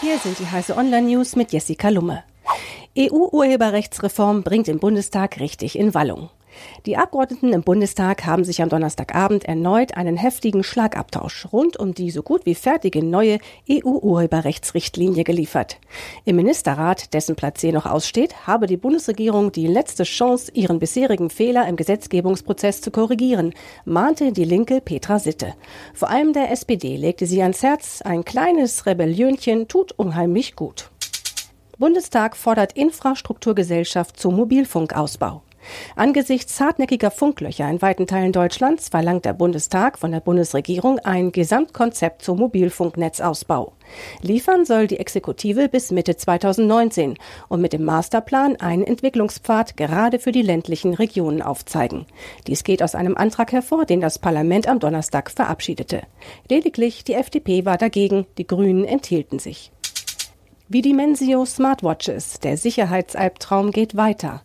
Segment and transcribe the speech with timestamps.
[0.00, 2.24] Hier sind die heiße Online-News mit Jessica Lumme.
[2.96, 6.30] EU-Urheberrechtsreform bringt im Bundestag richtig in Wallung.
[6.86, 12.10] Die Abgeordneten im Bundestag haben sich am Donnerstagabend erneut einen heftigen Schlagabtausch rund um die
[12.10, 13.38] so gut wie fertige neue
[13.70, 15.78] EU-Urheberrechtsrichtlinie geliefert.
[16.24, 21.68] Im Ministerrat, dessen Platz noch aussteht, habe die Bundesregierung die letzte Chance, ihren bisherigen Fehler
[21.68, 23.52] im Gesetzgebungsprozess zu korrigieren,
[23.84, 25.54] mahnte die Linke Petra Sitte.
[25.94, 30.90] Vor allem der SPD legte sie ans Herz, ein kleines Rebellionchen tut unheimlich gut.
[31.78, 35.42] Bundestag fordert Infrastrukturgesellschaft zum Mobilfunkausbau.
[35.96, 42.22] Angesichts hartnäckiger Funklöcher in weiten Teilen Deutschlands verlangt der Bundestag von der Bundesregierung ein Gesamtkonzept
[42.22, 43.72] zum Mobilfunknetzausbau.
[44.22, 47.16] Liefern soll die Exekutive bis Mitte 2019
[47.48, 52.06] und mit dem Masterplan einen Entwicklungspfad gerade für die ländlichen Regionen aufzeigen.
[52.46, 56.02] Dies geht aus einem Antrag hervor, den das Parlament am Donnerstag verabschiedete.
[56.48, 59.72] Lediglich die FDP war dagegen, die Grünen enthielten sich.
[60.68, 64.42] Wie Dimensio Smartwatches, der Sicherheitsalbtraum geht weiter.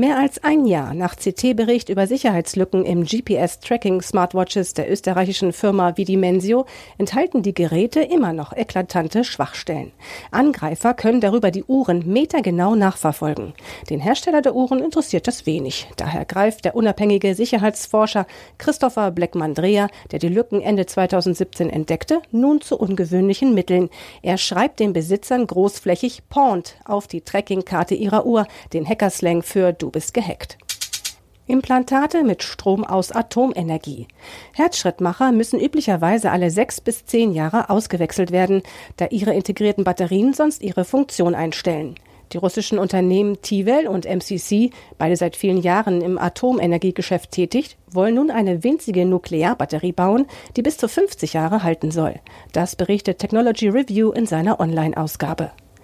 [0.00, 6.66] Mehr als ein Jahr nach CT-Bericht über Sicherheitslücken im GPS-Tracking Smartwatches der österreichischen Firma Vidimensio
[6.98, 9.90] enthalten die Geräte immer noch eklatante Schwachstellen.
[10.30, 13.54] Angreifer können darüber die Uhren metergenau nachverfolgen.
[13.90, 15.88] Den Hersteller der Uhren interessiert das wenig.
[15.96, 22.78] Daher greift der unabhängige Sicherheitsforscher Christopher Bleckmann-Dreher, der die Lücken Ende 2017 entdeckte, nun zu
[22.78, 23.90] ungewöhnlichen Mitteln.
[24.22, 29.92] Er schreibt den Besitzern großflächig Pont auf die Trackingkarte ihrer Uhr, den Hackerslang für Du
[29.92, 30.58] bist gehackt.
[31.46, 34.06] Implantate mit Strom aus Atomenergie.
[34.54, 38.60] Herzschrittmacher müssen üblicherweise alle sechs bis zehn Jahre ausgewechselt werden,
[38.98, 41.94] da ihre integrierten Batterien sonst ihre Funktion einstellen.
[42.34, 48.30] Die russischen Unternehmen Tivel und MCC, beide seit vielen Jahren im Atomenergiegeschäft tätig, wollen nun
[48.30, 52.16] eine winzige Nuklearbatterie bauen, die bis zu 50 Jahre halten soll.
[52.52, 55.50] Das berichtet Technology Review in seiner Online-Ausgabe.